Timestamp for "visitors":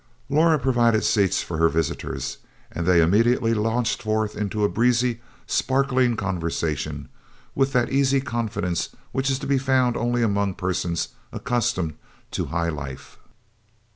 1.69-2.37